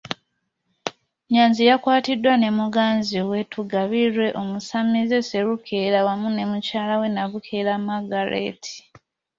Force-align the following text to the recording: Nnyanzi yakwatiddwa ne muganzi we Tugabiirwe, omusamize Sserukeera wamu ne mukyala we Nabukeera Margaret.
Nnyanzi 1.25 1.61
yakwatiddwa 1.69 2.33
ne 2.37 2.49
muganzi 2.59 3.19
we 3.29 3.39
Tugabiirwe, 3.53 4.27
omusamize 4.41 5.17
Sserukeera 5.21 5.99
wamu 6.07 6.27
ne 6.31 6.43
mukyala 6.51 6.93
we 7.01 7.07
Nabukeera 7.15 7.73
Margaret. 7.87 8.63